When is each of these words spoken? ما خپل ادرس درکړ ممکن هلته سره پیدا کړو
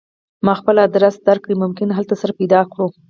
ما 0.45 0.53
خپل 0.59 0.75
ادرس 0.87 1.15
درکړ 1.27 1.51
ممکن 1.63 1.87
هلته 1.97 2.15
سره 2.21 2.37
پیدا 2.39 2.61
کړو 2.71 2.87